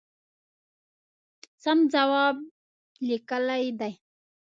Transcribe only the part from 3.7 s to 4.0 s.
دی.